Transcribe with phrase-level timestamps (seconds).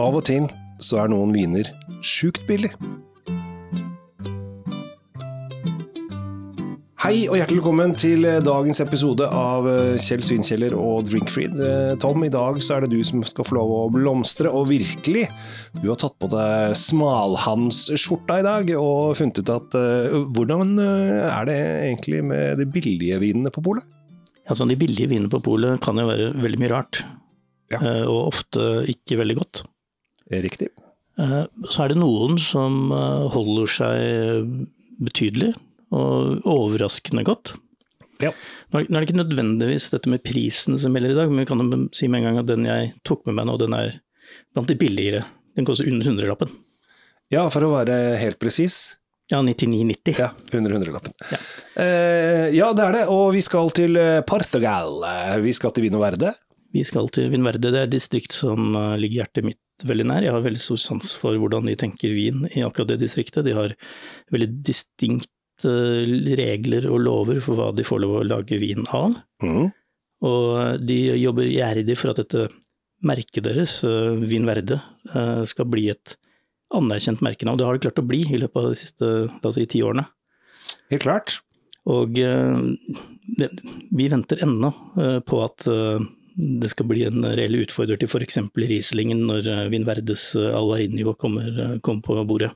[0.00, 0.46] Av og til
[0.82, 1.68] så er noen viner
[2.04, 2.72] sjukt billig.
[7.04, 9.66] Hei og hjertelig velkommen til dagens episode av
[10.00, 11.58] Kjell Svinkjeller og Drinkfreed.
[12.00, 15.26] Tom, i dag så er det du som skal få lov å blomstre, og virkelig,
[15.82, 21.50] du har tatt på deg smalhansskjorta i dag og funnet ut at uh, hvordan er
[21.50, 21.58] det
[21.90, 23.84] egentlig med de billige vinene på polet?
[24.48, 27.04] Altså, de billige vinene på polet kan jo være veldig mye rart,
[27.72, 27.78] Ja.
[27.80, 29.62] eh, og ofte ikke veldig godt.
[30.32, 30.68] Riktig.
[31.20, 34.64] Eh, Så er det noen som eh, holder seg
[35.04, 35.52] betydelig
[35.94, 37.52] og overraskende godt.
[38.22, 38.30] Ja.
[38.72, 41.60] Nå er det ikke nødvendigvis dette med prisen som gjelder i dag, men vi kan
[41.62, 43.96] jo si med en gang at den jeg tok med meg nå, den er
[44.54, 45.24] blant de billigere.
[45.58, 46.50] Den koster under hundrelappen.
[47.34, 48.94] Ja, for å være helt presis.
[49.32, 50.18] Ja, 99,90.
[50.20, 51.14] Ja, under hundrelappen.
[51.32, 51.38] Ja.
[51.80, 53.04] Eh, ja, det er det.
[53.12, 54.98] Og vi skal til eh, Portugal.
[55.08, 56.34] Eh, Vi skal til Vino Verde.
[56.74, 60.24] Vi skal til Vinverde, det er et distrikt som eh, ligger hjertet mitt veldig nær.
[60.26, 63.46] Jeg har veldig stor sans for hvordan de tenker vin i akkurat det distriktet.
[63.46, 63.74] De har
[64.34, 65.30] veldig distinkt
[65.64, 69.14] regler og lover for hva de får lov å lage vin av.
[69.42, 69.70] Mm.
[70.24, 72.48] Og de jobber gjerrig for at dette
[73.04, 74.80] merket deres, eh, Vin Verde,
[75.14, 76.16] eh, skal bli et
[76.74, 77.56] anerkjent merke nå.
[77.56, 79.82] Det har det klart å bli i løpet av de siste la oss si, ti
[79.84, 80.06] årene.
[80.90, 81.38] Helt klart.
[81.92, 82.56] Og eh,
[83.92, 86.00] vi venter ennå eh, på at eh,
[86.34, 88.40] det skal bli en reell utfordrer til f.eks.
[88.58, 92.50] Rieslingen når Vinverdes Vin eh, Alvarinho kommer, eh, kommer på bordet.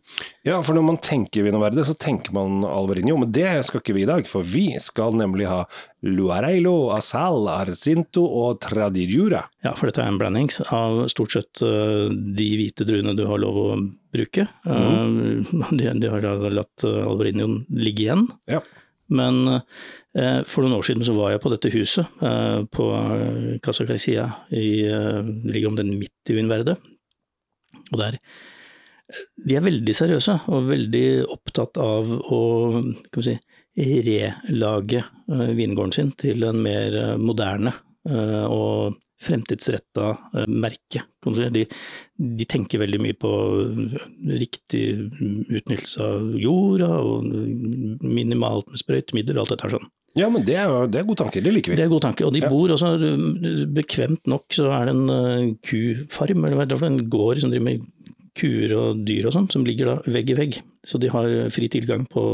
[0.46, 4.02] Ja, for når man tenker Vinverde, så tenker man Alvarinho, men det skal ikke vi
[4.02, 4.26] i dag.
[4.30, 5.62] For vi skal nemlig ha
[6.06, 9.44] Luareilo, Asal, Arcinto og Tradidjura.
[9.66, 13.42] Ja, for dette er en blandings av stort sett eh, de hvite druene du har
[13.42, 13.68] lov å
[14.14, 14.48] bruke.
[14.66, 15.46] Mm.
[15.78, 18.26] de, de har latt eh, Alvarinhoen ligge igjen.
[18.50, 18.62] Ja.
[19.08, 23.56] Men eh, for noen år siden så var jeg på dette huset eh, på eh,
[23.64, 26.76] Casa Garcia, i, eh, ligger om den midt i Vinverde.
[27.88, 32.42] Og der eh, De er veldig seriøse og veldig opptatt av å
[32.82, 33.38] kan vi si,
[33.78, 37.72] relage eh, vingården sin til en mer eh, moderne
[38.08, 41.02] eh, og fremtidsretta eh, merke.
[41.52, 41.64] De,
[42.38, 43.30] de tenker veldig mye på
[44.38, 44.82] riktig
[45.50, 47.28] utnyttelse av jorda, og
[48.04, 49.88] minimalt med sprøytemidler og alt dette her sånn.
[50.18, 51.76] Ja, men det er, det er god tanke, det liker vi.
[51.78, 52.24] Det er god tanke.
[52.26, 52.48] Og de Ja.
[52.50, 52.94] bor også
[53.76, 57.42] bekvemt nok, så er det en eh, kufarm, eller hva er det for en gård
[57.42, 57.84] som driver med
[58.38, 60.60] kuer og dyr og sånn, som ligger da vegg i vegg.
[60.86, 62.24] Så de har fri tilgang på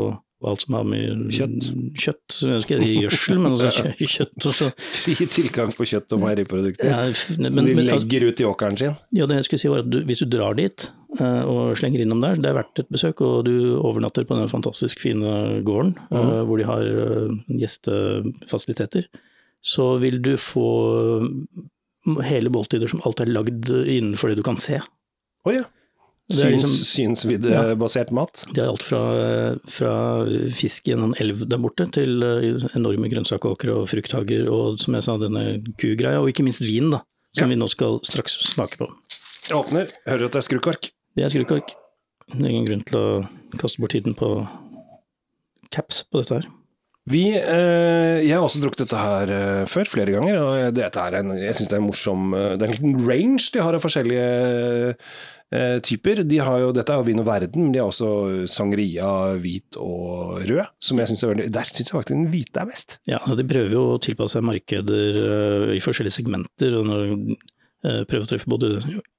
[0.51, 1.69] alt som har med Kjøtt.
[1.99, 4.71] kjøtt jeg si gjødsel, men altså kjøtt også.
[4.79, 6.91] Fri tilgang på kjøtt og meieriprodukter.
[6.91, 8.97] ja, som de altså- legger ut i åkeren sin.
[9.17, 10.89] Ja, det jeg skulle si var at du, hvis du drar dit
[11.19, 14.51] eh, og slenger innom der, det er verdt et besøk, og du overnatter på den
[14.53, 16.33] fantastisk fine gården mm.
[16.49, 19.09] hvor de har eh, gjestefasiliteter,
[19.65, 20.69] så vil du få
[21.25, 24.83] mm, hele måltider som alt er lagd innenfor det du kan se.
[25.45, 25.65] Oh, ja.
[26.31, 28.45] Det er Syns, liksom- synsviddebasert mat.
[28.55, 29.01] De har alt fra,
[29.69, 30.25] fra
[30.57, 35.05] fisk i en elv der borte, til eh, enorme grønnsakåkre og frukthager, og som jeg
[35.05, 37.03] sa, denne kugreia, og ikke minst vin, da,
[37.37, 37.55] som Ja.
[37.55, 38.89] vi nå skal straks smake på.
[39.51, 40.91] Jeg åpner, hører at det er skrukork.
[41.15, 41.75] Det er skrukork.
[42.33, 43.29] Det er ingen grunn til å
[43.61, 44.49] kaste bort tiden på
[45.71, 46.49] caps på dette her.
[47.05, 50.39] Vi, eh, jeg har også drukket dette her eh, før, flere ganger.
[50.41, 53.03] og dette er en, Jeg syns det er en morsom eh, Det er en liten
[53.05, 54.29] range de har av forskjellige
[55.53, 56.23] eh, typer.
[56.25, 59.11] De har jo, dette er jo Vin og Verden, men de har også sangria,
[59.43, 60.73] hvit og rød.
[60.81, 62.97] som jeg synes er veldig, Der syns jeg faktisk den hvite er best.
[63.05, 67.13] Ja, altså De prøver jo å tilpasse seg markeder uh, i forskjellige segmenter, og når,
[67.85, 68.79] uh, prøver å treffe både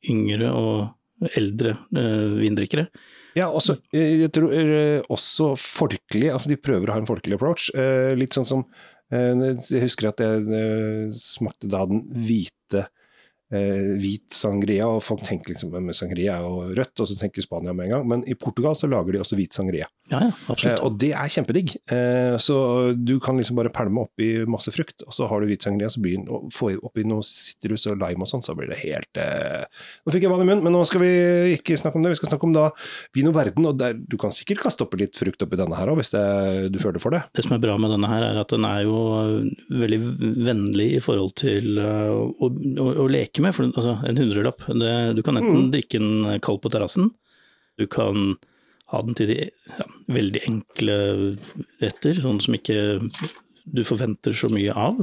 [0.09, 2.90] yngre og eldre uh, vindrikkere.
[3.35, 6.29] Ja, også, eh, jeg tror eh, også folkelig.
[6.31, 7.69] altså De prøver å ha en folkelig approach.
[7.75, 8.68] eh, Litt sånn som
[9.13, 12.88] Jeg husker at jeg smakte da den hvite
[13.53, 17.85] hvit sangria, og folk tenker liksom med sangria jo rødt, og så tenker Spania med
[17.85, 18.07] en gang.
[18.09, 20.82] Men i Portugal så lager de også hvit sangria, Ja, ja, eh, absolutt.
[20.86, 21.72] og det er kjempedigg.
[21.90, 22.58] Eh, så
[22.94, 26.20] du kan liksom bare pælme oppi masse frukt, og så har du hvitsangria, så blir
[26.20, 29.66] den, og får oppi noe sitrus og lime og sånn, så blir det helt eh...
[30.06, 31.09] Nå fikk jeg vann i munnen, men nå skal vi
[31.56, 32.14] ikke snakke om det.
[32.14, 32.68] Vi skal snakke om da
[33.18, 35.90] vin og verden, og der, du kan sikkert kaste oppi litt frukt oppi denne her
[35.90, 36.26] òg, hvis det,
[36.76, 37.24] du føler for det.
[37.34, 39.02] Det som er bra med denne her, er at den er jo
[39.74, 40.02] veldig
[40.46, 43.58] vennlig i forhold til eh, å, å, å leke med.
[43.58, 45.70] For altså, en hundrelapp, det, du kan enten Mm.
[45.72, 47.06] drikke den kald på terrassen,
[47.79, 48.35] du kan
[48.93, 50.96] ha den til de ja, veldig enkle
[51.82, 52.76] retter, sånn som ikke
[53.66, 54.99] du forventer så mye av.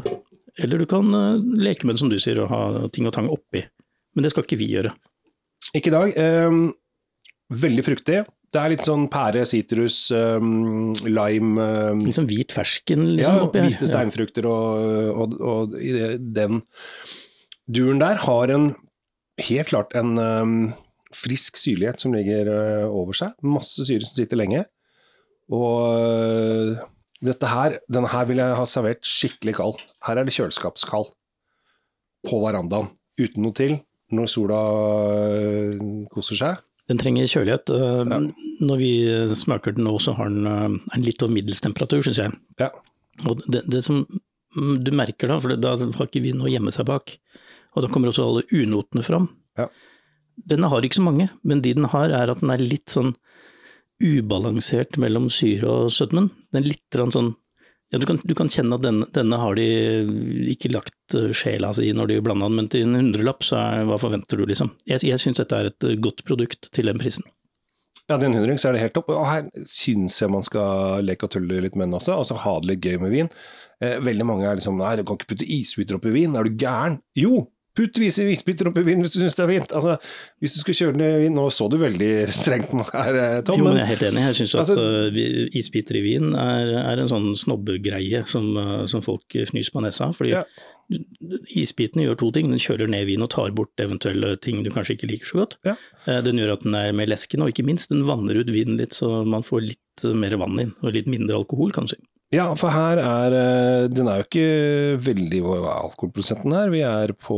[0.63, 3.31] Eller du kan eh, leke med den, som du sier, og ha ting og tang
[3.33, 3.65] oppi.
[4.15, 4.93] Men det skal ikke vi gjøre.
[5.75, 6.15] Ikke i dag.
[6.21, 6.63] ehm,
[7.53, 8.21] veldig fruktig.
[8.53, 11.65] Det er litt sånn pære, sitrus, um, lime
[11.97, 13.71] Litt Liksom hvit fersken liksom, Ja, oppi her.
[13.71, 16.61] hvite steinfrukter og, og, og det- den
[17.73, 18.75] duren der har en
[19.41, 20.75] helt klart en um,
[21.17, 23.37] frisk syrlighet som ligger uh, over seg.
[23.45, 24.65] Masse syre som sitter lenge.
[25.53, 26.83] Og uh,
[27.23, 29.81] dette her, denne her vil jeg ha servert skikkelig kald.
[30.07, 31.13] Her er det kjøleskapskald.
[32.29, 32.93] På verandaen.
[33.21, 33.79] Uten noe til.
[34.13, 34.61] Når sola
[35.33, 36.63] uh, koser seg.
[36.91, 37.71] Den trenger kjølighet.
[37.71, 38.19] Ja.
[38.67, 38.93] Når vi
[39.39, 42.35] smaker den nå, så har den en litt over middels temperatur, syns jeg.
[42.61, 42.73] Ja.
[43.29, 46.53] Og det, det som mm, du merker da, for da har ikke vi noe å
[46.53, 47.15] gjemme seg bak,
[47.73, 49.31] og da kommer også alle unotene fram.
[49.59, 49.69] Ja.
[50.37, 53.15] Denne har ikke så mange, men de den har er at den er litt sånn
[54.03, 56.31] ubalansert mellom syre og sødmen.
[56.51, 57.35] Den er litt sånn
[57.93, 59.67] ja, du kan, du kan kjenne at denne, denne har de
[60.49, 63.83] ikke lagt eh, sjela si når de blanda den, men til en hundrelapp, så er,
[63.85, 64.71] hva forventer du, liksom?
[64.89, 67.29] Jeg, jeg syns dette er et eh, godt produkt til den prisen.
[68.09, 69.13] Ja, til en hundring så er det helt topp.
[69.13, 72.17] Og her syns jeg man skal leke og tulle litt med den også.
[72.17, 73.29] Altså ha det litt gøy med vin.
[73.85, 76.57] Eh, veldig mange er liksom Nei, du kan ikke putte isbiter oppi vin, er du
[76.57, 76.97] gæren?
[77.19, 77.45] Jo!
[77.75, 79.73] Putt vise isbiter i vin hvis du syns det er fint.
[79.73, 79.95] Altså,
[80.43, 83.15] hvis du skulle kjøre den i vin Nå så du veldig strengt på meg her,
[83.23, 83.59] eh, Tom.
[83.63, 84.27] Jo, men jeg er helt enig.
[84.29, 88.85] Jeg syns Altså- at uh, isbiter i vin er, er en sånn snobbegreie som, uh,
[88.87, 90.13] som folk fnyser på nesa.
[90.13, 90.45] Fordi Ja.
[91.57, 92.51] Isbiten gjør to ting.
[92.53, 95.55] Den kjøler ned vin og tar bort eventuelle ting du kanskje ikke liker så godt.
[95.65, 95.77] Ja.
[96.07, 98.77] Eh, Den gjør at den er mer leskende, og ikke minst den vanner ut vinen
[98.77, 100.75] litt, så man får litt mer vann inn.
[100.83, 102.01] Og litt mindre alkohol, kan du si.
[102.33, 104.47] Ja, for her er eh, Den er jo ikke
[105.05, 106.73] veldig Hva er alkoholprosenten her?
[106.73, 107.37] Vi er på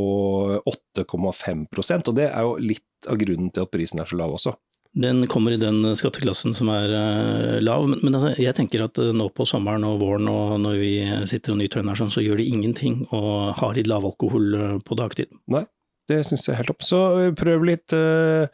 [0.71, 4.55] 8,5% og det er jo litt av grunnen til at prisen er så lav også.
[4.97, 8.97] Den kommer i den skatteklassen som er uh, lav, men, men altså, jeg tenker at
[9.03, 10.93] uh, nå på sommeren og våren og når vi
[11.29, 14.81] sitter og nyter den her sånn, så gjør det ingenting å ha litt lav alkohol
[14.87, 15.35] på dagtid.
[15.53, 15.67] Nei,
[16.11, 16.85] det syns jeg er helt topp.
[16.85, 18.45] Så eh, prøv litt uh,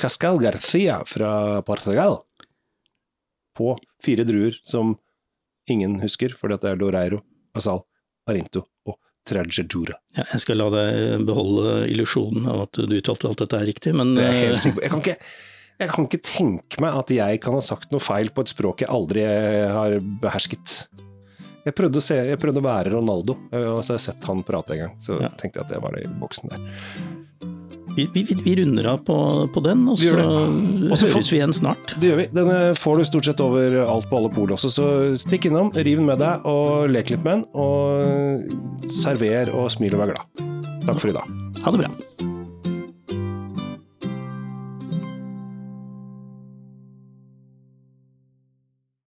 [0.00, 2.20] Cascal Garcia fra Portugal.
[3.56, 4.96] På fire druer som
[5.72, 7.20] ingen husker, fordi det er Loreiro,
[7.56, 7.82] Asal,
[8.28, 8.96] Arinto og
[9.26, 9.96] Tragedura.
[10.16, 13.94] Ja, jeg skal la deg beholde illusjonen av at du uttalte alt dette er riktig,
[13.98, 14.82] men Det er helt sikker.
[14.86, 15.16] Jeg kan, ikke,
[15.82, 18.84] jeg kan ikke tenke meg at jeg kan ha sagt noe feil på et språk
[18.86, 20.76] jeg aldri har behersket.
[21.66, 24.26] Jeg prøvde å, se, jeg prøvde å være Ronaldo, eh, og så har jeg sett
[24.30, 24.92] han prate en gang.
[25.02, 25.32] Så Ja.
[25.34, 26.62] tenkte jeg at det var i boksen der.
[27.96, 29.16] Vi, vi, vi runder av på,
[29.54, 31.94] på den, og så høres får- vi igjen snart.
[32.00, 32.26] Det gjør vi.
[32.36, 34.86] Denne får du stort sett over alt på alle pol også, så
[35.18, 37.46] stikk innom, riv den med deg og lek litt med den.
[37.56, 40.46] Og server og smil og vær glad.
[40.86, 41.36] Takk for i dag.
[41.64, 42.35] Ha det bra.